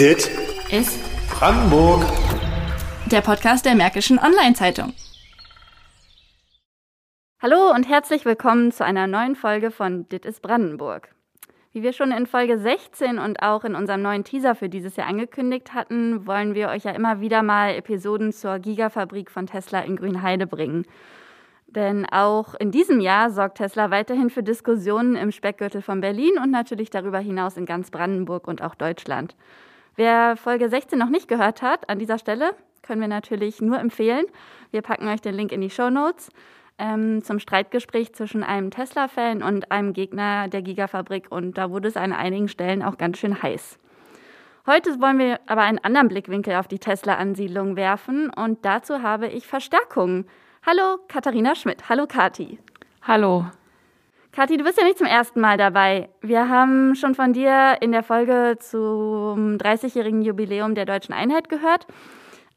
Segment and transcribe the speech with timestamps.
[0.00, 0.30] Dit
[0.72, 2.02] ist Brandenburg.
[3.12, 4.94] Der Podcast der Märkischen Online-Zeitung.
[7.42, 11.14] Hallo und herzlich willkommen zu einer neuen Folge von Dit ist Brandenburg.
[11.74, 15.06] Wie wir schon in Folge 16 und auch in unserem neuen Teaser für dieses Jahr
[15.06, 19.96] angekündigt hatten, wollen wir euch ja immer wieder mal Episoden zur Gigafabrik von Tesla in
[19.96, 20.86] Grünheide bringen.
[21.66, 26.50] Denn auch in diesem Jahr sorgt Tesla weiterhin für Diskussionen im Speckgürtel von Berlin und
[26.50, 29.36] natürlich darüber hinaus in ganz Brandenburg und auch Deutschland.
[30.00, 34.24] Wer Folge 16 noch nicht gehört hat, an dieser Stelle können wir natürlich nur empfehlen.
[34.70, 36.30] Wir packen euch den Link in die Show Notes
[36.78, 41.26] ähm, zum Streitgespräch zwischen einem Tesla-Fan und einem Gegner der Gigafabrik.
[41.28, 43.78] Und da wurde es an einigen Stellen auch ganz schön heiß.
[44.66, 49.46] Heute wollen wir aber einen anderen Blickwinkel auf die Tesla-Ansiedlung werfen und dazu habe ich
[49.46, 50.24] Verstärkung.
[50.64, 51.90] Hallo Katharina Schmidt.
[51.90, 52.58] Hallo Kati.
[53.02, 53.44] Hallo.
[54.32, 56.08] Kathi, du bist ja nicht zum ersten Mal dabei.
[56.20, 61.88] Wir haben schon von dir in der Folge zum 30-jährigen Jubiläum der Deutschen Einheit gehört.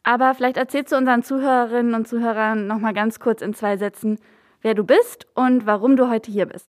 [0.04, 4.20] Aber vielleicht erzählst du unseren Zuhörerinnen und Zuhörern noch mal ganz kurz in zwei Sätzen,
[4.62, 6.68] wer du bist und warum du heute hier bist.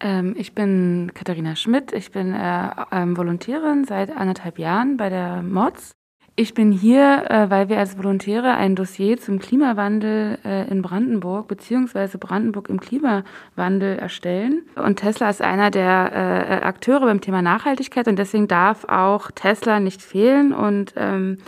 [0.00, 1.92] Ähm, ich bin Katharina Schmidt.
[1.92, 5.92] Ich bin äh, ähm, Volontärin seit anderthalb Jahren bei der MODS.
[6.38, 11.48] Ich bin hier, äh, weil wir als Volontäre ein Dossier zum Klimawandel äh, in Brandenburg
[11.48, 14.60] beziehungsweise Brandenburg im Klimawandel erstellen.
[14.74, 19.80] Und Tesla ist einer der äh, Akteure beim Thema Nachhaltigkeit und deswegen darf auch Tesla
[19.80, 20.52] nicht fehlen.
[20.52, 21.38] Und, ähm,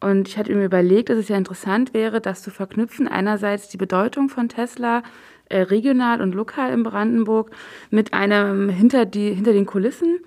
[0.00, 3.06] und ich hatte mir überlegt, dass es ja interessant wäre, das zu verknüpfen.
[3.06, 5.04] Einerseits die Bedeutung von Tesla
[5.52, 7.50] regional und lokal in Brandenburg
[7.90, 10.20] mit einem hinter, die, hinter den Kulissen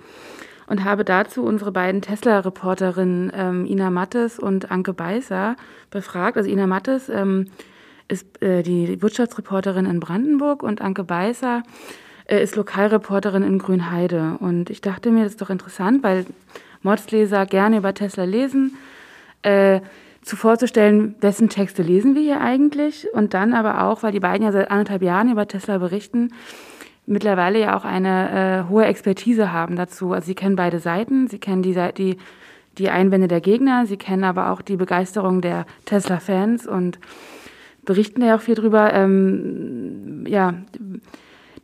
[0.67, 5.55] und habe dazu unsere beiden Tesla-Reporterinnen ähm, Ina Mattes und Anke Beißer
[5.89, 6.37] befragt.
[6.37, 7.47] Also Ina Mattes ähm,
[8.07, 11.63] ist äh, die Wirtschaftsreporterin in Brandenburg und Anke Beißer
[12.25, 14.37] äh, ist Lokalreporterin in Grünheide.
[14.39, 16.25] Und ich dachte mir, das ist doch interessant, weil
[16.81, 18.77] Modsleser gerne über Tesla lesen,
[19.41, 19.81] äh,
[20.21, 24.45] zu vorzustellen, wessen Texte lesen wir hier eigentlich und dann aber auch, weil die beiden
[24.45, 26.31] ja seit anderthalb Jahren über Tesla berichten,
[27.05, 30.13] mittlerweile ja auch eine äh, hohe Expertise haben dazu.
[30.13, 32.17] Also sie kennen beide Seiten, sie kennen die, die,
[32.77, 36.99] die Einwände der Gegner, sie kennen aber auch die Begeisterung der Tesla-Fans und
[37.85, 40.53] berichten ja auch viel drüber, ähm, ja,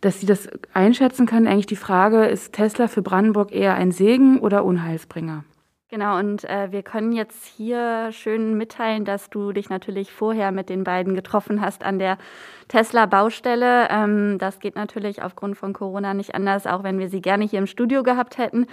[0.02, 1.48] dass sie das einschätzen können.
[1.48, 5.44] Eigentlich die Frage, ist Tesla für Brandenburg eher ein Segen oder Unheilsbringer?
[5.92, 10.70] Genau, und äh, wir können jetzt hier schön mitteilen, dass du dich natürlich vorher mit
[10.70, 12.20] den beiden getroffen hast an der
[12.68, 13.88] Tesla-Baustelle.
[13.90, 17.58] Ähm, das geht natürlich aufgrund von Corona nicht anders, auch wenn wir sie gerne hier
[17.58, 18.68] im Studio gehabt hätten.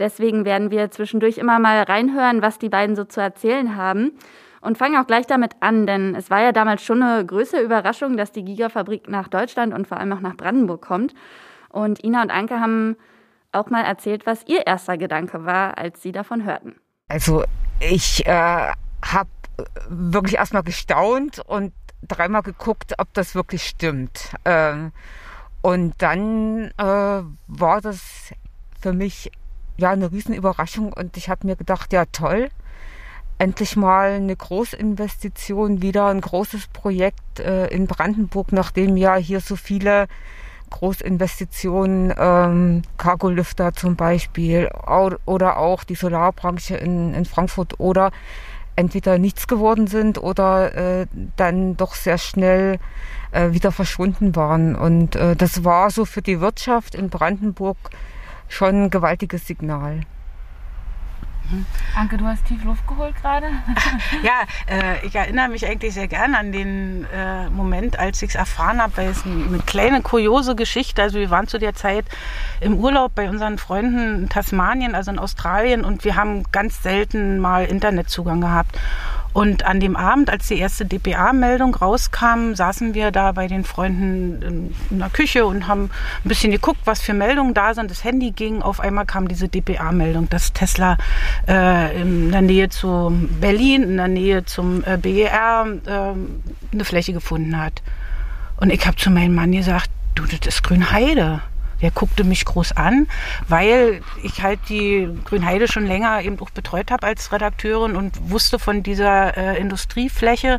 [0.00, 4.18] Deswegen werden wir zwischendurch immer mal reinhören, was die beiden so zu erzählen haben.
[4.60, 8.16] Und fangen auch gleich damit an, denn es war ja damals schon eine größere Überraschung,
[8.16, 11.14] dass die Gigafabrik nach Deutschland und vor allem auch nach Brandenburg kommt.
[11.68, 12.96] Und Ina und Anke haben
[13.56, 16.76] auch mal erzählt, was ihr erster Gedanke war, als sie davon hörten.
[17.08, 17.44] Also
[17.80, 18.72] ich äh,
[19.04, 19.30] habe
[19.88, 21.72] wirklich erstmal gestaunt und
[22.02, 24.34] dreimal geguckt, ob das wirklich stimmt.
[24.44, 24.92] Ähm,
[25.62, 28.32] und dann äh, war das
[28.80, 29.32] für mich
[29.76, 32.50] ja eine Riesenüberraschung und ich habe mir gedacht, ja toll,
[33.38, 39.56] endlich mal eine Großinvestition, wieder ein großes Projekt äh, in Brandenburg, nachdem ja hier so
[39.56, 40.06] viele
[40.70, 44.68] Großinvestitionen, ähm, Cargolüfter zum Beispiel
[45.24, 48.10] oder auch die Solarbranche in, in Frankfurt oder
[48.76, 51.06] entweder nichts geworden sind oder äh,
[51.36, 52.78] dann doch sehr schnell
[53.32, 54.76] äh, wieder verschwunden waren.
[54.76, 57.78] Und äh, das war so für die Wirtschaft in Brandenburg
[58.48, 60.02] schon ein gewaltiges Signal.
[61.94, 63.46] Anke, du hast tief Luft geholt gerade.
[64.22, 68.34] ja, äh, ich erinnere mich eigentlich sehr gerne an den äh, Moment, als ich es
[68.34, 71.02] erfahren habe, weil es eine kleine kuriose Geschichte.
[71.02, 72.04] Also wir waren zu der Zeit
[72.60, 77.38] im Urlaub bei unseren Freunden in Tasmanien, also in Australien, und wir haben ganz selten
[77.38, 78.78] mal Internetzugang gehabt.
[79.36, 84.72] Und an dem Abend, als die erste DPA-Meldung rauskam, saßen wir da bei den Freunden
[84.90, 85.90] in der Küche und haben
[86.24, 87.90] ein bisschen geguckt, was für Meldungen da sind.
[87.90, 90.96] Das Handy ging, auf einmal kam diese DPA-Meldung, dass Tesla
[91.46, 95.90] äh, in der Nähe zu Berlin, in der Nähe zum äh, BER äh,
[96.72, 97.82] eine Fläche gefunden hat.
[98.56, 101.42] Und ich habe zu meinem Mann gesagt, du, das ist Grünheide.
[101.82, 103.06] Der guckte mich groß an,
[103.48, 108.58] weil ich halt die Grünheide schon länger eben auch betreut habe als Redakteurin und wusste
[108.58, 110.58] von dieser äh, Industriefläche,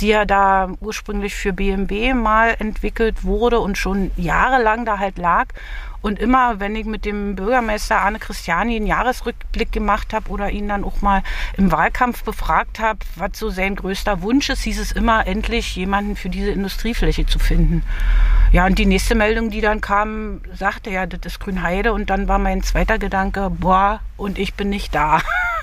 [0.00, 5.48] die ja da ursprünglich für BMW mal entwickelt wurde und schon jahrelang da halt lag
[6.08, 10.66] Und immer, wenn ich mit dem Bürgermeister Arne Christiani einen Jahresrückblick gemacht habe oder ihn
[10.66, 11.22] dann auch mal
[11.58, 16.16] im Wahlkampf befragt habe, was so sein größter Wunsch ist, hieß es immer, endlich jemanden
[16.16, 17.82] für diese Industriefläche zu finden.
[18.52, 21.92] Ja, und die nächste Meldung, die dann kam, sagte ja, das ist Grünheide.
[21.92, 25.20] Und dann war mein zweiter Gedanke, boah, und ich bin nicht da.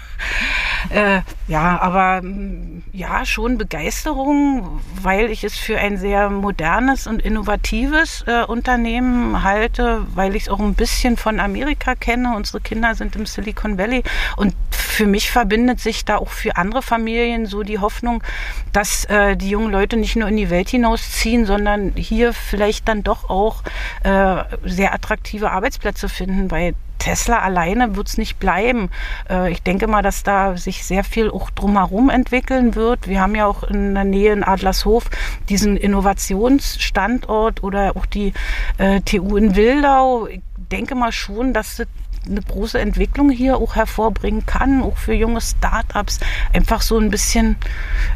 [0.89, 7.21] Äh, ja, aber mm, ja, schon Begeisterung, weil ich es für ein sehr modernes und
[7.21, 12.35] innovatives äh, Unternehmen halte, weil ich es auch ein bisschen von Amerika kenne.
[12.35, 14.03] Unsere Kinder sind im Silicon Valley
[14.37, 18.23] und für mich verbindet sich da auch für andere Familien so die Hoffnung,
[18.71, 23.03] dass äh, die jungen Leute nicht nur in die Welt hinausziehen, sondern hier vielleicht dann
[23.03, 23.63] doch auch
[24.03, 28.89] äh, sehr attraktive Arbeitsplätze finden, weil Tesla alleine wird es nicht bleiben.
[29.29, 33.07] Äh, ich denke mal, dass da sich sehr viel auch drumherum entwickeln wird.
[33.07, 35.09] Wir haben ja auch in der Nähe in Adlershof
[35.49, 38.33] diesen Innovationsstandort oder auch die
[38.77, 40.27] äh, TU in Wildau.
[40.27, 41.87] Ich denke mal schon, dass das
[42.27, 46.19] eine große Entwicklung hier auch hervorbringen kann, auch für junge Startups.
[46.53, 47.55] Einfach so ein bisschen,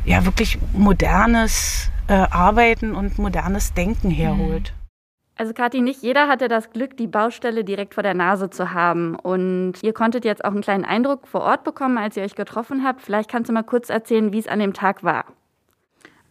[0.05, 4.73] ja, wirklich modernes äh, Arbeiten und modernes Denken herholt.
[5.39, 9.15] Also Kathi, nicht jeder hatte das Glück, die Baustelle direkt vor der Nase zu haben.
[9.15, 12.83] Und ihr konntet jetzt auch einen kleinen Eindruck vor Ort bekommen, als ihr euch getroffen
[12.83, 13.01] habt.
[13.01, 15.23] Vielleicht kannst du mal kurz erzählen, wie es an dem Tag war.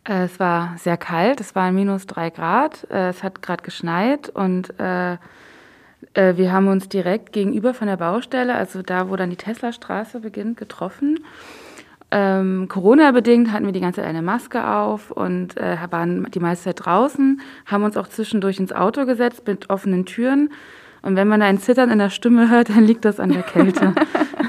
[0.07, 4.29] Äh, es war sehr kalt, es waren minus drei Grad, äh, es hat gerade geschneit
[4.29, 5.17] und äh,
[6.15, 10.59] wir haben uns direkt gegenüber von der Baustelle, also da, wo dann die Tesla-Straße beginnt,
[10.59, 11.25] getroffen.
[12.11, 16.65] Ähm, Corona-bedingt hatten wir die ganze Zeit eine Maske auf und äh, waren die meiste
[16.65, 20.51] Zeit draußen, haben uns auch zwischendurch ins Auto gesetzt mit offenen Türen.
[21.03, 23.43] Und wenn man da ein Zittern in der Stimme hört, dann liegt das an der
[23.43, 23.95] Kälte.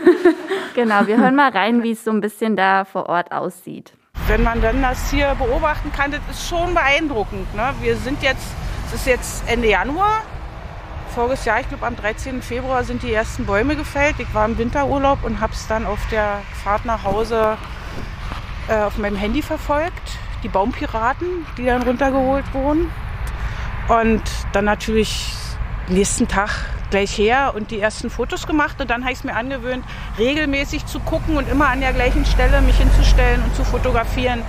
[0.76, 3.94] genau, wir hören mal rein, wie es so ein bisschen da vor Ort aussieht.
[4.28, 7.54] Wenn man dann das hier beobachten kann, das ist schon beeindruckend.
[7.56, 7.74] Ne?
[7.82, 8.48] Wir sind jetzt,
[8.88, 10.22] es ist jetzt Ende Januar
[11.10, 12.42] voriges Jahr, ich glaube am 13.
[12.42, 14.16] Februar, sind die ersten Bäume gefällt.
[14.20, 17.58] Ich war im Winterurlaub und habe es dann auf der Fahrt nach Hause
[18.68, 20.18] äh, auf meinem Handy verfolgt.
[20.44, 22.92] Die Baumpiraten, die dann runtergeholt wurden.
[23.88, 24.22] Und
[24.54, 25.34] dann natürlich
[25.90, 26.52] nächsten Tag
[26.92, 28.80] gleich her und die ersten Fotos gemacht.
[28.80, 29.84] Und dann habe ich es mir angewöhnt,
[30.18, 34.44] regelmäßig zu gucken und immer an der gleichen Stelle mich hinzustellen und zu fotografieren.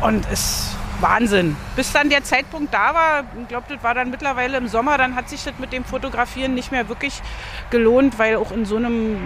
[0.00, 1.56] Und es Wahnsinn.
[1.76, 5.14] Bis dann der Zeitpunkt da war, ich glaube, das war dann mittlerweile im Sommer, dann
[5.14, 7.22] hat sich das mit dem Fotografieren nicht mehr wirklich
[7.70, 9.18] gelohnt, weil auch in so einem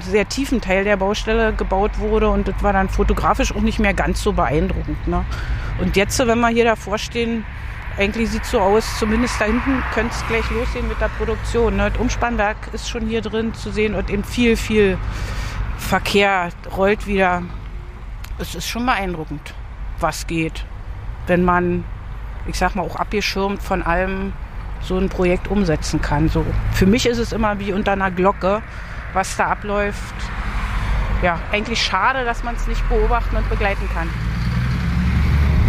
[0.00, 3.92] sehr tiefen Teil der Baustelle gebaut wurde und das war dann fotografisch auch nicht mehr
[3.92, 5.06] ganz so beeindruckend.
[5.06, 5.24] Ne?
[5.80, 7.44] Und jetzt, wenn wir hier davor stehen,
[7.98, 11.76] eigentlich sieht es so aus, zumindest da hinten könnte es gleich losgehen mit der Produktion.
[11.76, 11.90] Ne?
[11.90, 14.96] Das Umspannwerk ist schon hier drin zu sehen und eben viel, viel
[15.76, 17.42] Verkehr rollt wieder.
[18.38, 19.52] Es ist schon beeindruckend,
[19.98, 20.64] was geht
[21.26, 21.84] wenn man,
[22.46, 24.32] ich sag mal, auch abgeschirmt von allem
[24.80, 26.28] so ein Projekt umsetzen kann.
[26.28, 26.44] So.
[26.72, 28.62] Für mich ist es immer wie unter einer Glocke,
[29.12, 30.14] was da abläuft.
[31.22, 34.08] Ja, eigentlich schade, dass man es nicht beobachten und begleiten kann.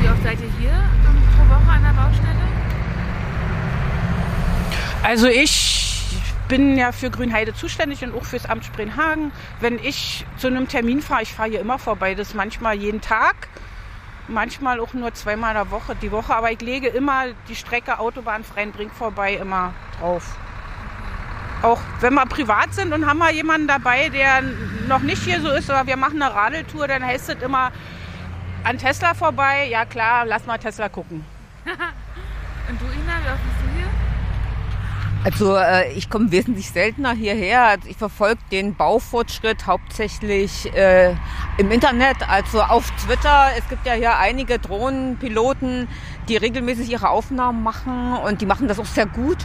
[0.02, 2.34] Wie oft seid ihr hier ähm, pro Woche an der Baustelle?
[5.04, 5.84] Also ich
[6.48, 9.32] bin ja für Grünheide zuständig und auch fürs Amt Spreenhagen.
[9.60, 13.02] Wenn ich zu einem Termin fahre, ich fahre hier immer vorbei, das ist manchmal jeden
[13.02, 13.36] Tag
[14.28, 18.44] manchmal auch nur zweimal der Woche, die Woche, aber ich lege immer die Strecke Autobahn
[18.44, 20.36] Freinbrink vorbei immer drauf.
[21.62, 24.42] Auch wenn wir privat sind und haben wir jemanden dabei, der
[24.88, 27.72] noch nicht hier so ist, aber wir machen eine Radeltour, dann heißt es immer
[28.64, 29.68] an Tesla vorbei.
[29.70, 31.26] Ja klar, lass mal Tesla gucken.
[31.66, 33.73] und du, Ina, wie oft bist du?
[35.26, 37.64] Also äh, ich komme wesentlich seltener hierher.
[37.64, 41.16] Also ich verfolge den Baufortschritt hauptsächlich äh,
[41.58, 43.52] im Internet, also auf Twitter.
[43.58, 45.88] Es gibt ja hier einige Drohnenpiloten,
[46.28, 49.38] die regelmäßig ihre Aufnahmen machen und die machen das auch sehr gut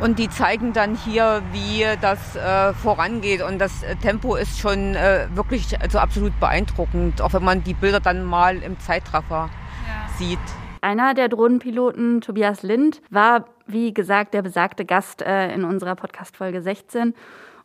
[0.00, 5.28] und die zeigen dann hier, wie das äh, vorangeht und das Tempo ist schon äh,
[5.34, 9.48] wirklich also absolut beeindruckend, auch wenn man die Bilder dann mal im Zeitraffer
[9.86, 10.18] ja.
[10.18, 10.38] sieht.
[10.84, 16.62] Einer der Drohnenpiloten, Tobias Lind, war, wie gesagt, der besagte Gast äh, in unserer Podcast-Folge
[16.62, 17.14] 16.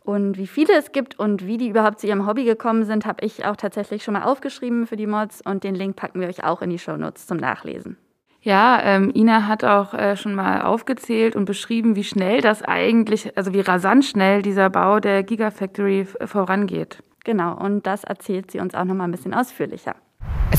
[0.02, 3.26] Und wie viele es gibt und wie die überhaupt zu ihrem Hobby gekommen sind, habe
[3.26, 6.46] ich auch tatsächlich schon mal aufgeschrieben für die Mods und den Link packen wir euch
[6.46, 7.98] auch in die Shownotes zum Nachlesen.
[8.42, 13.36] Ja, ähm, Ina hat auch äh, schon mal aufgezählt und beschrieben, wie schnell das eigentlich,
[13.38, 17.04] also wie rasant schnell dieser Bau der Gigafactory vorangeht.
[17.26, 19.96] Genau, und das erzählt sie uns auch noch mal ein bisschen ausführlicher.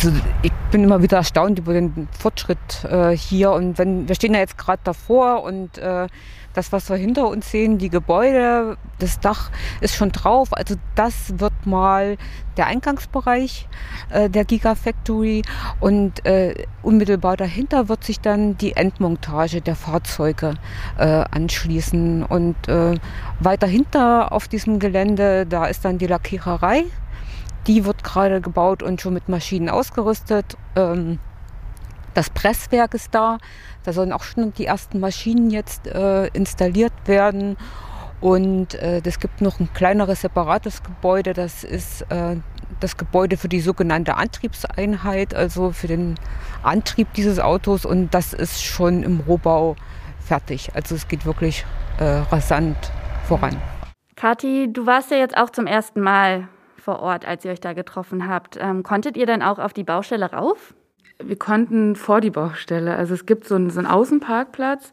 [0.01, 0.13] Also
[0.43, 4.39] ich bin immer wieder erstaunt über den Fortschritt äh, hier und wenn wir stehen ja
[4.39, 6.07] jetzt gerade davor und äh,
[6.53, 9.51] das, was wir hinter uns sehen, die Gebäude, das Dach
[9.81, 10.53] ist schon drauf.
[10.53, 12.17] Also das wird mal
[12.57, 13.67] der Eingangsbereich
[14.11, 15.43] äh, der Gigafactory
[15.81, 20.55] und äh, unmittelbar dahinter wird sich dann die Endmontage der Fahrzeuge
[20.97, 22.23] äh, anschließen.
[22.23, 22.95] Und äh,
[23.41, 26.85] weiter hinter auf diesem Gelände, da ist dann die Lackiererei.
[27.69, 30.57] Die wird gerade gebaut und schon mit Maschinen ausgerüstet.
[30.75, 31.19] Ähm,
[32.15, 33.39] das Presswerk ist da.
[33.85, 37.57] Da sollen auch schon die ersten Maschinen jetzt äh, installiert werden.
[38.21, 41.35] Und es äh, gibt noch ein kleineres separates Gebäude.
[41.35, 42.37] Das ist äh,
[42.81, 46.17] das Gebäude für die sogenannte Antriebseinheit, also für den
[46.63, 47.85] Antrieb dieses Autos.
[47.85, 49.77] Und das ist schon im Rohbau
[50.19, 50.71] fertig.
[50.75, 51.65] Also es geht wirklich
[52.01, 52.77] äh, rasant
[53.25, 53.57] voran.
[54.17, 56.49] Kathi, du warst ja jetzt auch zum ersten Mal
[56.89, 58.59] vor Ort, als ihr euch da getroffen habt.
[58.61, 60.75] Ähm, konntet ihr denn auch auf die Baustelle rauf?
[61.23, 62.97] wir konnten vor die Baustelle.
[62.97, 64.93] Also es gibt so einen, so einen Außenparkplatz.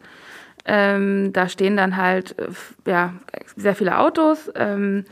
[0.66, 2.48] Ähm, da stehen dann halt äh,
[2.90, 3.14] ja,
[3.56, 4.52] sehr viele Autos.
[4.56, 5.06] Ähm,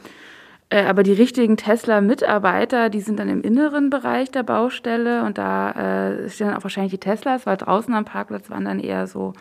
[0.69, 5.71] äh, aber die richtigen Tesla-Mitarbeiter, die sind dann im inneren Bereich der Baustelle und da
[5.71, 9.33] äh, stehen dann auch wahrscheinlich die Teslas, weil draußen am Parkplatz waren dann eher so,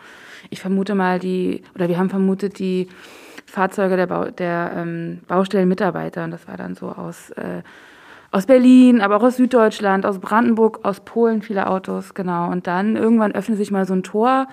[0.51, 2.87] ich vermute mal die, oder wir haben vermutet die
[3.53, 7.61] Fahrzeuge der, Bau, der ähm, Baustellenmitarbeiter und das war dann so aus äh,
[8.31, 12.49] aus Berlin, aber auch aus Süddeutschland, aus Brandenburg, aus Polen viele Autos, genau.
[12.49, 14.47] Und dann irgendwann öffnet sich mal so ein Tor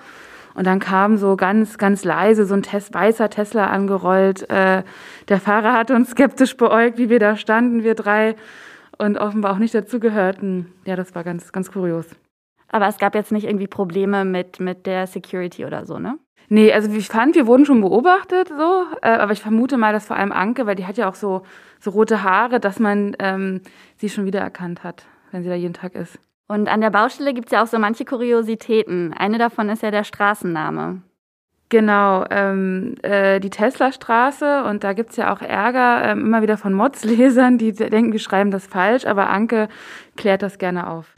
[0.53, 4.47] und dann kam so ganz, ganz leise so ein Tes weißer Tesla angerollt.
[4.51, 4.83] Äh,
[5.29, 8.35] der Fahrer hat uns skeptisch beäugt, wie wir da standen, wir drei,
[8.99, 10.71] und offenbar auch nicht dazugehörten.
[10.85, 12.05] Ja, das war ganz, ganz kurios.
[12.67, 16.19] Aber es gab jetzt nicht irgendwie Probleme mit, mit der Security oder so, ne?
[16.53, 20.07] Nee, also ich fand, wir wurden schon beobachtet, so, äh, aber ich vermute mal, dass
[20.07, 21.43] vor allem Anke, weil die hat ja auch so,
[21.79, 23.61] so rote Haare, dass man ähm,
[23.95, 26.19] sie schon wiedererkannt hat, wenn sie da jeden Tag ist.
[26.49, 29.13] Und an der Baustelle gibt es ja auch so manche Kuriositäten.
[29.13, 31.03] Eine davon ist ja der Straßenname.
[31.69, 36.73] Genau, ähm, äh, die Tesla-Straße und da gibt's ja auch Ärger ähm, immer wieder von
[36.73, 39.69] Mods-Lesern, die denken, wir schreiben das falsch, aber Anke
[40.17, 41.13] klärt das gerne auf.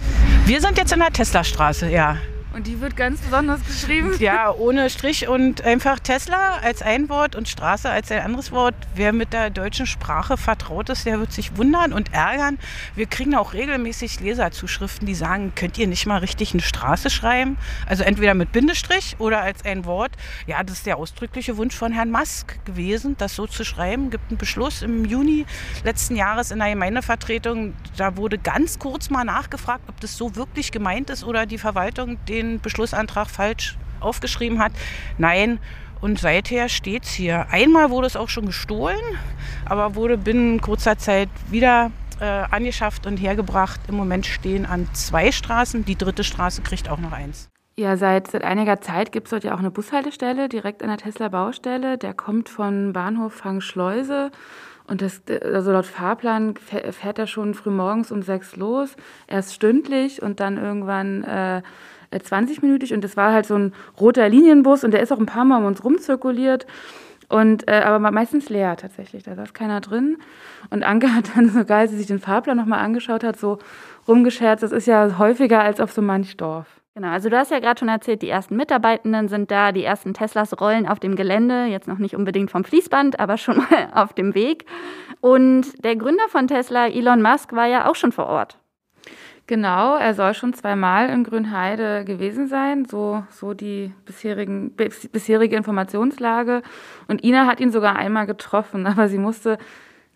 [0.45, 2.17] Wir sind jetzt in der Tesla-Straße, ja.
[2.53, 4.13] Und die wird ganz besonders geschrieben.
[4.19, 8.75] Ja, ohne Strich und einfach Tesla als ein Wort und Straße als ein anderes Wort.
[8.95, 12.59] Wer mit der deutschen Sprache vertraut ist, der wird sich wundern und ärgern.
[12.95, 17.57] Wir kriegen auch regelmäßig Leserzuschriften, die sagen, könnt ihr nicht mal richtig eine Straße schreiben?
[17.87, 20.11] Also entweder mit Bindestrich oder als ein Wort.
[20.45, 24.11] Ja, das ist der ausdrückliche Wunsch von Herrn Musk gewesen, das so zu schreiben.
[24.11, 25.45] Gibt einen Beschluss im Juni
[25.83, 27.73] letzten Jahres in der Gemeindevertretung.
[27.97, 32.23] Da wurde ganz kurz mal nachgefragt, ob das so wirklich gemeint ist oder die Verwaltung
[32.25, 34.73] den den Beschlussantrag falsch aufgeschrieben hat.
[35.17, 35.59] Nein,
[36.01, 37.47] und seither steht es hier.
[37.49, 38.99] Einmal wurde es auch schon gestohlen,
[39.65, 43.79] aber wurde binnen kurzer Zeit wieder äh, angeschafft und hergebracht.
[43.87, 45.85] Im Moment stehen an zwei Straßen.
[45.85, 47.49] Die dritte Straße kriegt auch noch eins.
[47.75, 50.97] Ja, seit, seit einiger Zeit gibt es dort ja auch eine Bushaltestelle direkt an der
[50.97, 51.97] Tesla-Baustelle.
[51.97, 54.31] Der kommt von Bahnhof Fangschleuse.
[54.85, 58.97] Und das, also laut Fahrplan fährt er schon früh morgens um sechs los,
[59.27, 61.61] erst stündlich und dann irgendwann äh,
[62.17, 65.25] 20-minütig äh, und das war halt so ein roter Linienbus und der ist auch ein
[65.25, 66.65] paar Mal um uns rumzirkuliert.
[67.29, 70.17] Und, äh, aber meistens leer tatsächlich, da saß keiner drin.
[70.69, 73.59] Und Anke hat dann sogar, als sie sich den Fahrplan nochmal angeschaut hat, so
[74.07, 76.67] rumgescherzt, das ist ja häufiger als auf so manch Dorf.
[76.95, 80.13] Genau, also du hast ja gerade schon erzählt, die ersten Mitarbeitenden sind da, die ersten
[80.13, 84.13] Teslas rollen auf dem Gelände, jetzt noch nicht unbedingt vom Fließband, aber schon mal auf
[84.13, 84.65] dem Weg.
[85.19, 88.59] Und der Gründer von Tesla, Elon Musk, war ja auch schon vor Ort.
[89.45, 96.61] Genau, er soll schon zweimal in Grünheide gewesen sein, so, so die bisherigen, bisherige Informationslage.
[97.07, 99.57] Und Ina hat ihn sogar einmal getroffen, aber sie musste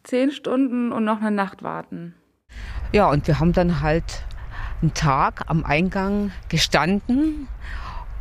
[0.04, 2.16] zehn Stunden und noch eine Nacht warten.
[2.94, 4.24] Ja, und wir haben dann halt
[4.82, 7.50] einen Tag am Eingang gestanden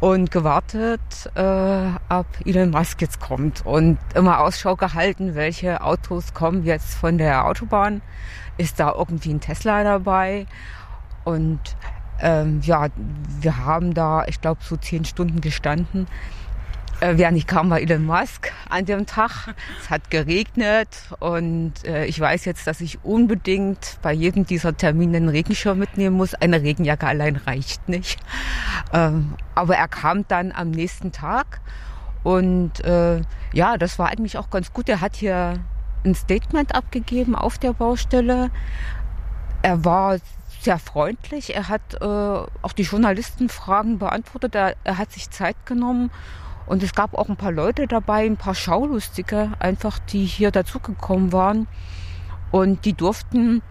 [0.01, 1.01] und gewartet,
[1.37, 7.17] äh, ob Elon Musk jetzt kommt und immer Ausschau gehalten, welche Autos kommen jetzt von
[7.17, 8.03] der Autobahn.
[8.59, 10.47] Ist da irgendwie ein Tesla dabei?
[11.27, 11.61] Und
[12.21, 12.87] ähm, ja,
[13.41, 16.07] wir haben da, ich glaube, so zehn Stunden gestanden.
[17.01, 19.55] Äh, nicht kam, war Elon Musk an dem Tag.
[19.83, 25.17] Es hat geregnet und äh, ich weiß jetzt, dass ich unbedingt bei jedem dieser Termine
[25.17, 26.35] einen Regenschirm mitnehmen muss.
[26.35, 28.21] Eine Regenjacke allein reicht nicht.
[28.93, 31.61] Ähm, aber er kam dann am nächsten Tag
[32.23, 33.21] und äh,
[33.53, 34.89] ja, das war eigentlich auch ganz gut.
[34.89, 35.59] Er hat hier
[36.05, 38.51] ein Statement abgegeben auf der Baustelle.
[39.63, 40.19] Er war
[40.67, 41.55] sehr freundlich.
[41.55, 44.55] Er hat äh, auch die Journalistenfragen beantwortet.
[44.57, 46.11] Er, er, hat sich Zeit genommen.
[46.67, 51.33] Und es gab auch ein paar Leute dabei, ein paar Schaulustige, einfach, die hier dazugekommen
[51.33, 51.69] waren.
[52.51, 53.63] Und die durften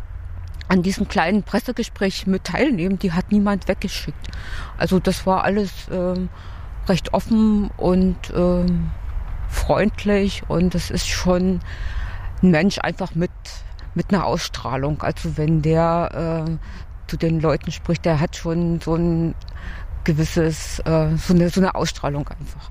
[0.70, 2.98] an diesem kleinen Pressegespräch mit teilnehmen.
[2.98, 4.30] Die hat niemand weggeschickt.
[4.78, 6.30] Also das war alles ähm,
[6.88, 8.90] recht offen und ähm,
[9.50, 11.60] freundlich und es ist schon
[12.42, 13.32] ein Mensch einfach mit,
[13.96, 15.02] mit einer Ausstrahlung.
[15.02, 16.52] Also wenn der äh,
[17.08, 19.36] zu den Leuten spricht, der hat schon so ein
[20.04, 22.70] gewisses, äh, so, eine, so eine Ausstrahlung einfach.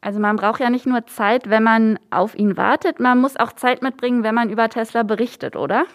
[0.00, 3.52] Also man braucht ja nicht nur Zeit, wenn man auf ihn wartet, man muss auch
[3.52, 5.86] Zeit mitbringen, wenn man über Tesla berichtet, oder?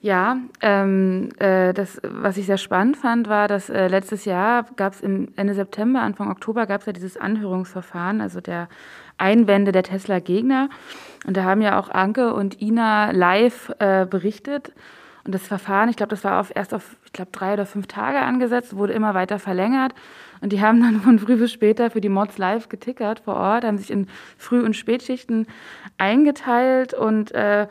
[0.00, 4.94] Ja, ähm, äh, das, was ich sehr spannend fand, war, dass äh, letztes Jahr gab
[4.94, 8.68] es Ende September, Anfang Oktober gab es ja dieses Anhörungsverfahren, also der
[9.16, 10.70] Einwände der Tesla-Gegner.
[11.24, 14.72] Und da haben ja auch Anke und Ina live äh, berichtet.
[15.24, 17.86] Und das Verfahren, ich glaube, das war auf, erst auf, ich glaube, drei oder fünf
[17.86, 19.94] Tage angesetzt, wurde immer weiter verlängert.
[20.40, 23.64] Und die haben dann von früh bis später für die Mods live getickert vor Ort,
[23.64, 25.46] haben sich in Früh- und Spätschichten
[25.96, 27.68] eingeteilt und, äh,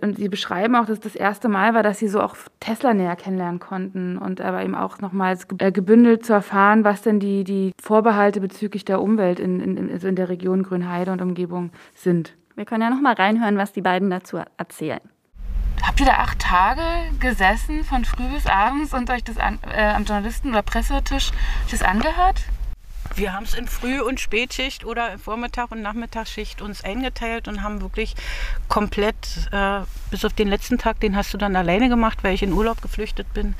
[0.00, 3.16] und sie beschreiben auch, dass das erste Mal war, dass sie so auch Tesla näher
[3.16, 7.72] kennenlernen konnten und aber eben auch nochmals äh, gebündelt zu erfahren, was denn die, die
[7.82, 12.34] Vorbehalte bezüglich der Umwelt in, in, also in der Region Grünheide und Umgebung sind.
[12.54, 15.00] Wir können ja nochmal reinhören, was die beiden dazu erzählen.
[15.82, 16.82] Habt ihr da acht Tage
[17.18, 21.30] gesessen, von früh bis abends, und euch das an, äh, am Journalisten- oder Pressetisch
[21.70, 22.44] das angehört?
[23.14, 27.80] Wir haben es in Früh- und Spätschicht oder Vormittag- und Nachmittagsschicht uns eingeteilt und haben
[27.80, 28.14] wirklich
[28.68, 29.80] komplett, äh,
[30.10, 32.82] bis auf den letzten Tag, den hast du dann alleine gemacht, weil ich in Urlaub
[32.82, 33.54] geflüchtet bin,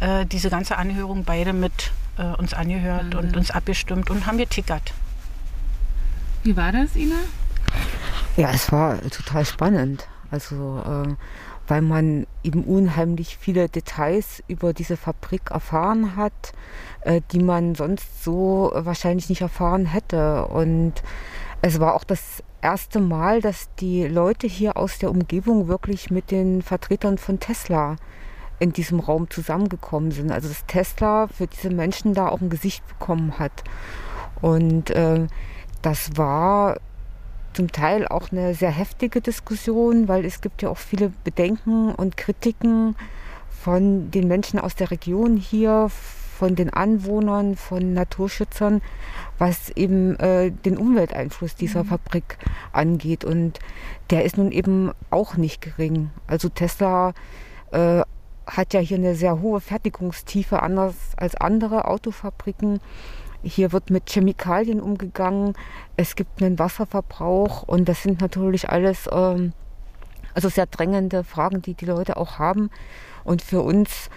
[0.00, 3.18] äh, diese ganze Anhörung beide mit äh, uns angehört mhm.
[3.18, 4.92] und uns abgestimmt und haben getickert.
[6.42, 7.16] Wie war das, Ina?
[8.36, 10.08] Ja, es war total spannend.
[10.30, 11.14] Also äh,
[11.68, 16.52] weil man eben unheimlich viele Details über diese Fabrik erfahren hat,
[17.02, 20.46] äh, die man sonst so wahrscheinlich nicht erfahren hätte.
[20.46, 20.94] Und
[21.62, 26.30] es war auch das erste Mal, dass die Leute hier aus der Umgebung wirklich mit
[26.30, 27.96] den Vertretern von Tesla
[28.58, 30.30] in diesem Raum zusammengekommen sind.
[30.30, 33.64] Also dass Tesla für diese Menschen da auch ein Gesicht bekommen hat.
[34.40, 35.26] Und äh,
[35.82, 36.76] das war
[37.56, 42.18] zum Teil auch eine sehr heftige Diskussion, weil es gibt ja auch viele Bedenken und
[42.18, 42.96] Kritiken
[43.48, 45.88] von den Menschen aus der Region hier,
[46.38, 48.82] von den Anwohnern, von Naturschützern,
[49.38, 51.88] was eben äh, den Umwelteinfluss dieser mhm.
[51.88, 52.36] Fabrik
[52.72, 53.24] angeht.
[53.24, 53.58] Und
[54.10, 56.10] der ist nun eben auch nicht gering.
[56.26, 57.14] Also Tesla
[57.72, 58.02] äh,
[58.46, 62.80] hat ja hier eine sehr hohe Fertigungstiefe, anders als andere Autofabriken.
[63.46, 65.54] Hier wird mit Chemikalien umgegangen.
[65.96, 69.52] Es gibt einen Wasserverbrauch und das sind natürlich alles ähm,
[70.34, 72.70] also sehr drängende Fragen, die die Leute auch haben.
[73.22, 74.10] Und für uns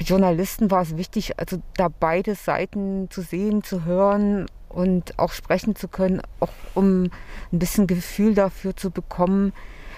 [0.00, 5.76] Journalisten war es wichtig, also da beide Seiten zu sehen, zu hören und auch sprechen
[5.76, 7.04] zu können, auch um
[7.52, 9.52] ein bisschen Gefühl dafür zu bekommen,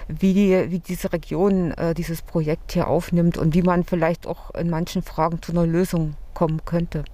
[0.09, 4.53] wie, die, wie diese Region äh, dieses Projekt hier aufnimmt und wie man vielleicht auch
[4.53, 7.05] in manchen Fragen zu einer Lösung kommen könnte.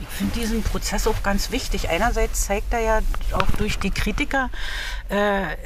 [0.00, 1.88] Ich finde diesen Prozess auch ganz wichtig.
[1.88, 2.98] Einerseits zeigt er ja
[3.32, 4.50] auch durch die Kritiker,
[5.08, 5.56] äh,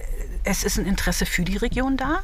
[0.44, 2.20] es ist ein Interesse für die Region da.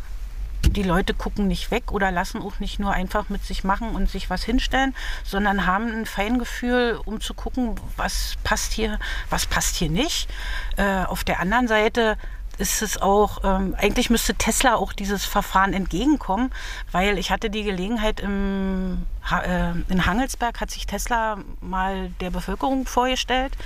[0.64, 4.08] Die Leute gucken nicht weg oder lassen auch nicht nur einfach mit sich machen und
[4.08, 4.94] sich was hinstellen,
[5.24, 10.28] sondern haben ein Feingefühl, um zu gucken, was passt hier, was passt hier nicht.
[10.76, 12.16] Äh, auf der anderen Seite
[12.58, 16.50] ist es auch, ähm, eigentlich müsste Tesla auch dieses Verfahren entgegenkommen,
[16.90, 22.86] weil ich hatte die Gelegenheit im, äh, in Hangelsberg hat sich Tesla mal der Bevölkerung
[22.86, 23.56] vorgestellt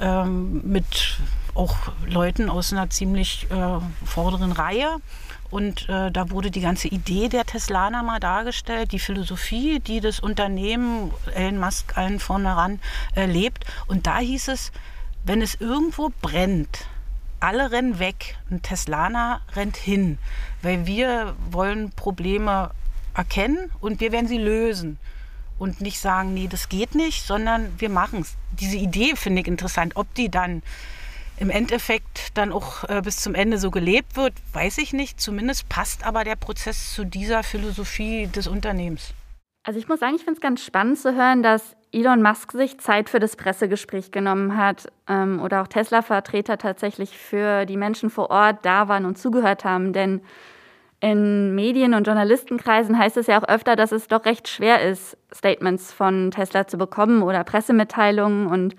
[0.00, 1.18] ähm, mit
[1.54, 4.96] auch Leuten aus einer ziemlich äh, vorderen Reihe.
[5.50, 10.18] Und äh, da wurde die ganze Idee der Teslaner mal dargestellt, die Philosophie, die das
[10.18, 12.80] Unternehmen Elon Musk allen vorne
[13.14, 13.64] äh, lebt.
[13.86, 14.72] Und da hieß es,
[15.24, 16.86] wenn es irgendwo brennt,
[17.44, 18.36] alle rennen weg.
[18.50, 20.18] Ein Teslaner rennt hin,
[20.62, 22.70] weil wir wollen Probleme
[23.14, 24.98] erkennen und wir werden sie lösen.
[25.58, 28.34] Und nicht sagen, nee, das geht nicht, sondern wir machen es.
[28.58, 29.94] Diese Idee finde ich interessant.
[29.94, 30.62] Ob die dann
[31.36, 35.20] im Endeffekt dann auch äh, bis zum Ende so gelebt wird, weiß ich nicht.
[35.20, 39.12] Zumindest passt aber der Prozess zu dieser Philosophie des Unternehmens.
[39.64, 42.78] Also ich muss sagen, ich finde es ganz spannend zu hören, dass Elon Musk sich
[42.78, 48.30] Zeit für das Pressegespräch genommen hat ähm, oder auch Tesla-Vertreter tatsächlich für die Menschen vor
[48.30, 49.92] Ort da waren und zugehört haben.
[49.92, 50.20] Denn
[51.00, 55.16] in Medien- und Journalistenkreisen heißt es ja auch öfter, dass es doch recht schwer ist,
[55.32, 58.74] Statements von Tesla zu bekommen oder Pressemitteilungen und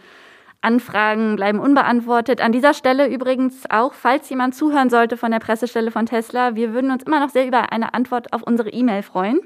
[0.61, 2.41] Anfragen bleiben unbeantwortet.
[2.41, 6.73] An dieser Stelle übrigens auch, falls jemand zuhören sollte von der Pressestelle von Tesla, wir
[6.73, 9.39] würden uns immer noch sehr über eine Antwort auf unsere E-Mail freuen.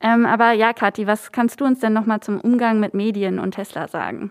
[0.00, 3.52] Ähm, aber ja, Kathi, was kannst du uns denn nochmal zum Umgang mit Medien und
[3.52, 4.30] Tesla sagen?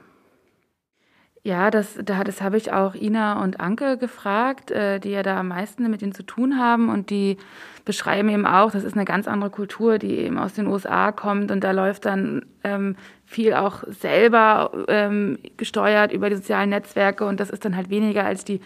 [1.45, 5.49] Ja, das, das habe ich auch Ina und Anke gefragt, äh, die ja da am
[5.49, 6.89] meisten mit ihnen zu tun haben.
[6.89, 7.37] Und die
[7.85, 11.51] beschreiben eben auch, das ist eine ganz andere Kultur, die eben aus den USA kommt.
[11.51, 17.27] Und da läuft dann ähm, viel auch selber ähm, gesteuert über die sozialen Netzwerke.
[17.27, 18.59] Und das ist dann halt weniger als die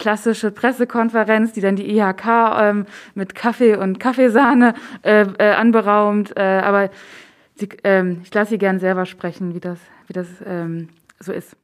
[0.00, 2.26] klassische Pressekonferenz, die dann die IHK
[2.58, 6.36] ähm, mit Kaffee und Kaffeesahne äh, äh, anberaumt.
[6.36, 6.90] Äh, aber
[7.54, 10.88] sie, ähm, ich lasse Sie gern selber sprechen, wie das, wie das ähm,
[11.20, 11.54] so ist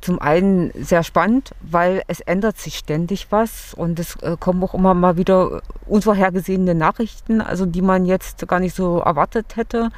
[0.00, 4.74] zum einen sehr spannend, weil es ändert sich ständig was und es äh, kommen auch
[4.74, 9.90] immer mal wieder unvorhergesehene Nachrichten, also die man jetzt gar nicht so erwartet hätte.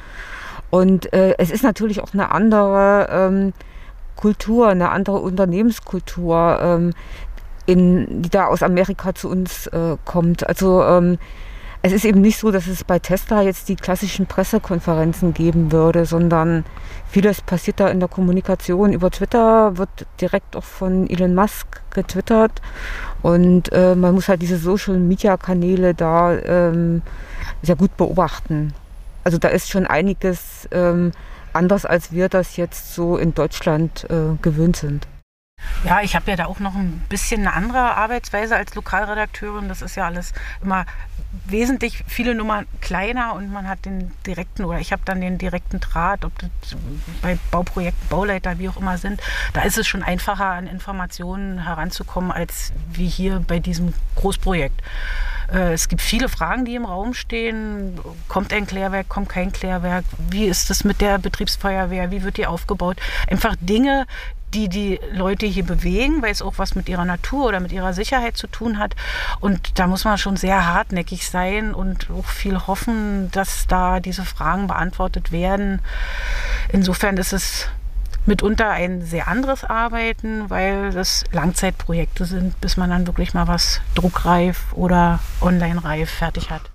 [0.69, 3.53] Und äh, es ist natürlich auch eine andere ähm,
[4.15, 6.93] Kultur, eine andere Unternehmenskultur, ähm,
[7.71, 10.47] in, die da aus Amerika zu uns äh, kommt.
[10.47, 11.17] Also ähm,
[11.83, 16.05] es ist eben nicht so, dass es bei Tesla jetzt die klassischen Pressekonferenzen geben würde,
[16.05, 16.65] sondern
[17.09, 18.91] vieles passiert da in der Kommunikation.
[18.93, 22.61] Über Twitter wird direkt auch von Elon Musk getwittert
[23.21, 27.01] und äh, man muss halt diese Social-Media-Kanäle da ähm,
[27.63, 28.73] sehr gut beobachten.
[29.23, 31.11] Also da ist schon einiges ähm,
[31.53, 35.07] anders, als wir das jetzt so in Deutschland äh, gewöhnt sind.
[35.83, 39.67] Ja, ich habe ja da auch noch ein bisschen eine andere Arbeitsweise als Lokalredakteurin.
[39.67, 40.85] Das ist ja alles immer
[41.45, 45.79] wesentlich viele Nummern kleiner und man hat den direkten oder ich habe dann den direkten
[45.79, 46.75] Draht, ob das
[47.21, 49.21] bei Bauprojekten, Bauleiter, wie auch immer sind.
[49.53, 54.81] Da ist es schon einfacher, an Informationen heranzukommen, als wie hier bei diesem Großprojekt.
[55.51, 57.99] Äh, es gibt viele Fragen, die im Raum stehen.
[58.27, 60.05] Kommt ein Klärwerk, kommt kein Klärwerk?
[60.29, 62.11] Wie ist es mit der Betriebsfeuerwehr?
[62.11, 62.97] Wie wird die aufgebaut?
[63.29, 64.05] Einfach Dinge,
[64.53, 67.93] die die Leute hier bewegen, weil es auch was mit ihrer Natur oder mit ihrer
[67.93, 68.95] Sicherheit zu tun hat.
[69.39, 74.25] Und da muss man schon sehr hartnäckig sein und auch viel hoffen, dass da diese
[74.25, 75.79] Fragen beantwortet werden.
[76.71, 77.67] Insofern ist es
[78.25, 83.81] mitunter ein sehr anderes Arbeiten, weil das Langzeitprojekte sind, bis man dann wirklich mal was
[83.95, 86.71] druckreif oder online-reif fertig hat.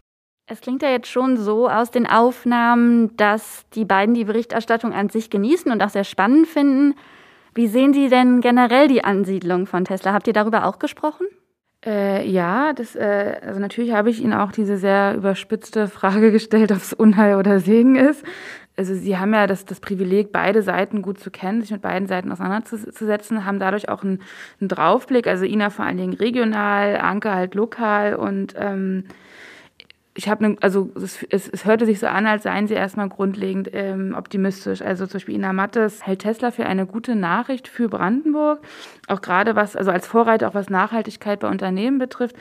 [0.48, 5.08] Es klingt ja jetzt schon so aus den Aufnahmen, dass die beiden die Berichterstattung an
[5.08, 6.94] sich genießen und auch sehr spannend finden.
[7.56, 10.12] Wie sehen Sie denn generell die Ansiedlung von Tesla?
[10.12, 11.26] Habt ihr darüber auch gesprochen?
[11.86, 16.70] Äh, ja, das, äh, also natürlich habe ich Ihnen auch diese sehr überspitzte Frage gestellt,
[16.70, 18.22] ob es Unheil oder Segen ist.
[18.76, 22.06] Also Sie haben ja das, das Privileg, beide Seiten gut zu kennen, sich mit beiden
[22.06, 24.20] Seiten auseinanderzusetzen, haben dadurch auch einen,
[24.60, 25.26] einen Draufblick.
[25.26, 29.04] Also Ina vor allen Dingen regional, Anke halt lokal und ähm,
[30.16, 33.08] ich habe, ne, also es, es, es, hörte sich so an, als seien sie erstmal
[33.08, 34.80] grundlegend ähm, optimistisch.
[34.80, 38.60] Also zum Beispiel Ina Mattes hält Tesla für eine gute Nachricht für Brandenburg,
[39.08, 42.36] auch gerade was, also als Vorreiter auch was Nachhaltigkeit bei Unternehmen betrifft.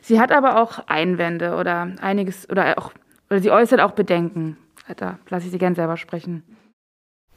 [0.00, 2.92] Sie hat aber auch Einwände oder einiges oder auch
[3.30, 4.56] oder sie äußert auch Bedenken.
[4.96, 6.42] Da lasse ich Sie gern selber sprechen.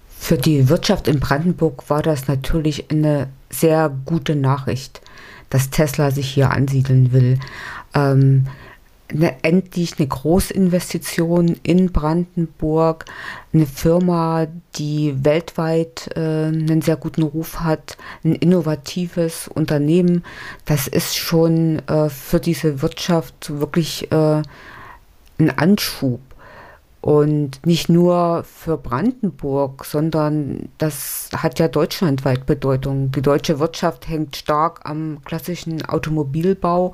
[0.08, 5.02] Für die Wirtschaft in Brandenburg war das natürlich eine sehr gute Nachricht,
[5.50, 7.40] dass Tesla sich hier ansiedeln will.
[7.94, 8.48] Ähm,
[9.14, 13.06] eine, endlich eine Großinvestition in Brandenburg,
[13.54, 20.24] eine Firma, die weltweit äh, einen sehr guten Ruf hat, ein innovatives Unternehmen.
[20.66, 24.42] Das ist schon äh, für diese Wirtschaft wirklich äh,
[25.40, 26.20] ein Anschub.
[27.04, 33.12] Und nicht nur für Brandenburg, sondern das hat ja deutschlandweit Bedeutung.
[33.12, 36.94] Die deutsche Wirtschaft hängt stark am klassischen Automobilbau,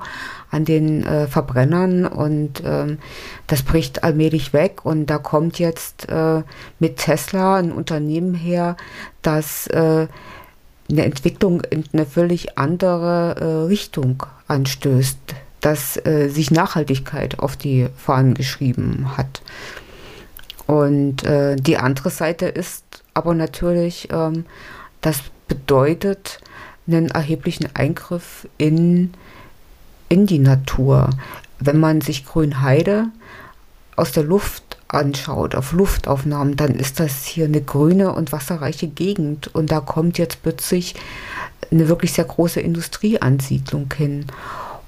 [0.50, 2.98] an den äh, Verbrennern und ähm,
[3.46, 4.84] das bricht allmählich weg.
[4.84, 6.42] Und da kommt jetzt äh,
[6.80, 8.76] mit Tesla ein Unternehmen her,
[9.22, 10.08] das äh,
[10.90, 15.18] eine Entwicklung in eine völlig andere äh, Richtung anstößt,
[15.60, 19.40] dass äh, sich Nachhaltigkeit auf die Fahnen geschrieben hat.
[20.70, 24.44] Und äh, die andere Seite ist aber natürlich, ähm,
[25.00, 26.38] das bedeutet
[26.86, 29.12] einen erheblichen Eingriff in,
[30.08, 31.10] in die Natur.
[31.58, 33.06] Wenn man sich Grünheide
[33.96, 39.52] aus der Luft anschaut, auf Luftaufnahmen, dann ist das hier eine grüne und wasserreiche Gegend.
[39.52, 40.94] Und da kommt jetzt plötzlich
[41.72, 44.26] eine wirklich sehr große Industrieansiedlung hin.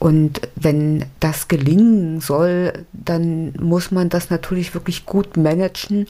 [0.03, 6.09] Und wenn das gelingen soll, dann muss man das natürlich wirklich gut managen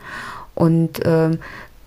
[0.54, 1.36] und äh,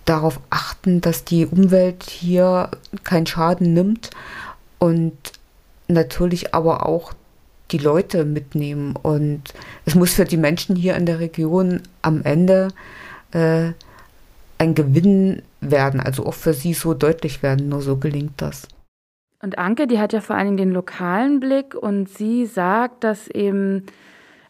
[0.04, 2.70] darauf achten, dass die Umwelt hier
[3.02, 4.10] keinen Schaden nimmt
[4.78, 5.16] und
[5.88, 7.12] natürlich aber auch
[7.72, 8.94] die Leute mitnehmen.
[8.94, 9.42] Und
[9.84, 12.68] es muss für die Menschen hier in der Region am Ende
[13.32, 13.72] äh,
[14.58, 17.68] ein Gewinn werden, also auch für sie so deutlich werden.
[17.68, 18.68] Nur so gelingt das.
[19.46, 23.28] Und Anke, die hat ja vor allen Dingen den lokalen Blick und sie sagt, dass
[23.28, 23.86] eben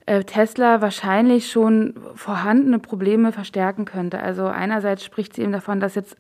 [0.07, 4.21] äh, Tesla wahrscheinlich schon vorhandene Probleme verstärken könnte.
[4.21, 6.17] Also einerseits spricht sie eben davon, dass jetzt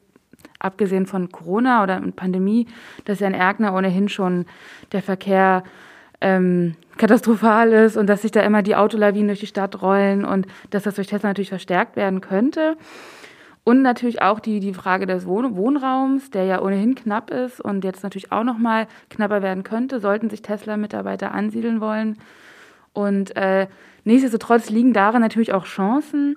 [0.58, 2.66] abgesehen von Corona oder Pandemie,
[3.06, 4.44] dass ja in Erkner ohnehin schon
[4.92, 5.64] der Verkehr
[6.20, 10.46] ähm, katastrophal ist und dass sich da immer die Autolawinen durch die Stadt rollen und
[10.68, 12.76] dass das durch Tesla natürlich verstärkt werden könnte.
[13.68, 17.82] Und natürlich auch die, die Frage des Wohn Wohnraums, der ja ohnehin knapp ist und
[17.82, 22.16] jetzt natürlich auch noch mal knapper werden könnte, sollten sich Tesla-Mitarbeiter ansiedeln wollen.
[22.92, 23.66] Und äh,
[24.04, 26.36] nichtsdestotrotz liegen darin natürlich auch Chancen,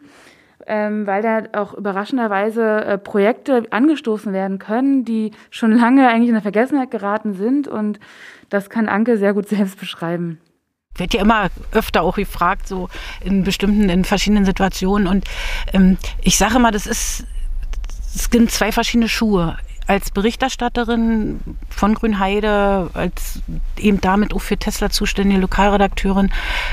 [0.66, 6.34] ähm, weil da auch überraschenderweise äh, Projekte angestoßen werden können, die schon lange eigentlich in
[6.34, 7.68] der Vergessenheit geraten sind.
[7.68, 8.00] Und
[8.50, 10.40] das kann Anke sehr gut selbst beschreiben
[11.00, 12.90] wird ja immer öfter auch gefragt, so
[13.22, 15.08] in bestimmten, in verschiedenen Situationen.
[15.08, 15.26] Und
[15.74, 17.26] ähm, ich sage mal, das ist,
[18.16, 19.58] es sind zwei verschiedene Schuhe
[19.90, 23.42] als Berichterstatterin von Grünheide, als
[23.76, 26.30] eben damit auch für Tesla zuständige Lokalredakteurin,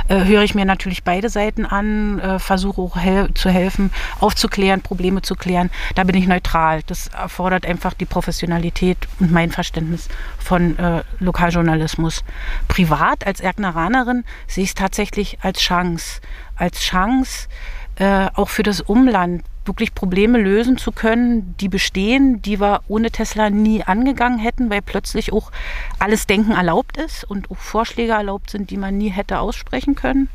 [0.09, 4.83] äh, höre ich mir natürlich beide Seiten an, äh, versuche auch hel zu helfen, aufzuklären,
[4.83, 5.71] Probleme zu klären.
[5.95, 6.83] Da bin ich neutral.
[6.87, 12.23] Das erfordert einfach die Professionalität und mein Verständnis von äh, Lokaljournalismus.
[12.69, 16.21] Privat als Erkneranerin sehe ich es tatsächlich als Chance.
[16.55, 17.49] Als Chance,
[17.95, 23.11] äh, auch für das Umland wirklich Probleme lösen zu können, die bestehen, die wir ohne
[23.11, 25.53] Tesla nie angegangen hätten, weil plötzlich auch
[25.99, 30.29] alles Denken erlaubt ist und auch Vorschläge erlaubt sind, die man nie hätte aussprechen können.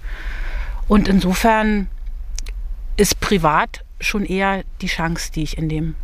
[0.88, 1.88] Und insofern
[2.98, 5.96] ist privat schon eher die Chance, die ich in dem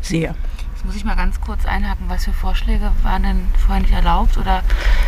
[0.00, 0.34] sehe
[0.86, 2.06] muss ich mal ganz kurz einhaken.
[2.08, 4.38] Was für Vorschläge waren denn vorher nicht erlaubt?
[4.38, 4.62] Oder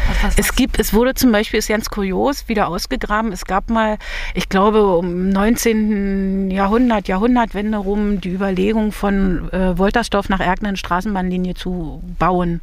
[0.08, 3.32] was, was, es gibt, es wurde zum Beispiel, ist ganz kurios, wieder ausgegraben.
[3.32, 3.98] Es gab mal,
[4.34, 6.50] ich glaube, um 19.
[6.50, 12.60] Jahrhundert, Jahrhundertwende rum, die Überlegung von äh, Woltersdorf nach Erkner eine Straßenbahnlinie zu bauen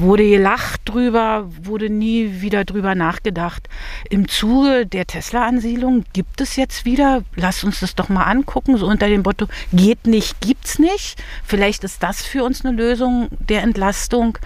[0.00, 3.68] wurde gelacht drüber, wurde nie wieder drüber nachgedacht.
[4.08, 8.86] Im Zuge der Tesla-Ansiedlung gibt es jetzt wieder, lasst uns das doch mal angucken, so
[8.86, 11.22] unter dem Motto, geht nicht, gibt's nicht.
[11.44, 14.38] Vielleicht ist das für uns eine Lösung der Entlastung.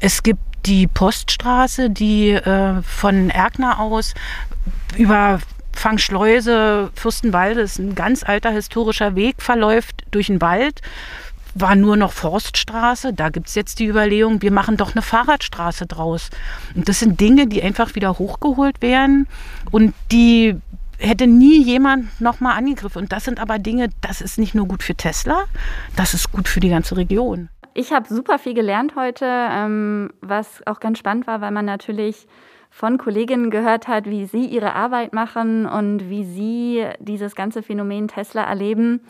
[0.00, 4.14] Es gibt die Poststraße, die äh, von Erkner aus
[4.96, 5.40] über
[5.72, 10.80] Fangschleuse, Fürstenwalde, ist ein ganz alter historischer Weg, verläuft durch den Wald
[11.60, 13.12] war nur noch Forststraße.
[13.12, 16.30] Da gibt es jetzt die Überlegung, wir machen doch eine Fahrradstraße draus.
[16.74, 19.26] Und das sind Dinge, die einfach wieder hochgeholt werden
[19.70, 20.56] und die
[20.98, 23.02] hätte nie jemand nochmal angegriffen.
[23.02, 25.44] Und das sind aber Dinge, das ist nicht nur gut für Tesla,
[25.94, 27.48] das ist gut für die ganze Region.
[27.74, 32.26] Ich habe super viel gelernt heute, ähm, was auch ganz spannend war, weil man natürlich
[32.70, 38.08] von Kolleginnen gehört hat, wie sie ihre Arbeit machen und wie sie dieses ganze Phänomen
[38.08, 39.00] Tesla erleben.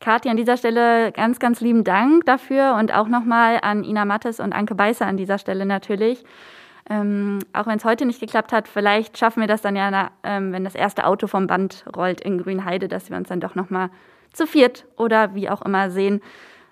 [0.00, 4.40] Kathi, an dieser Stelle ganz, ganz lieben Dank dafür und auch nochmal an Ina Mattes
[4.40, 6.24] und Anke Beißer an dieser Stelle natürlich.
[6.90, 10.10] Ähm, auch wenn es heute nicht geklappt hat, vielleicht schaffen wir das dann ja, na,
[10.22, 13.54] ähm, wenn das erste Auto vom Band rollt in Grünheide, dass wir uns dann doch
[13.54, 13.90] nochmal
[14.32, 16.22] zu viert oder wie auch immer sehen.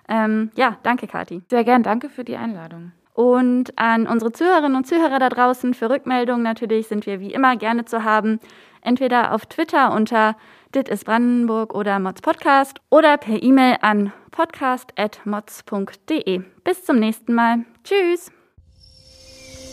[0.07, 1.41] Ähm, ja, danke, Kathi.
[1.49, 2.93] Sehr gern, danke für die Einladung.
[3.13, 7.55] Und an unsere Zuhörerinnen und Zuhörer da draußen für Rückmeldungen natürlich sind wir wie immer
[7.55, 8.39] gerne zu haben.
[8.81, 10.35] Entweder auf Twitter unter
[10.75, 16.41] Dit ist Brandenburg oder Mods Podcast oder per E-Mail an podcast.mods.de.
[16.63, 17.59] Bis zum nächsten Mal.
[17.83, 18.31] Tschüss.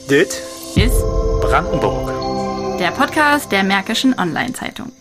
[0.08, 0.28] Dit
[0.76, 1.02] ist
[1.40, 2.78] Brandenburg.
[2.78, 4.92] Der Podcast der Märkischen Online-Zeitung.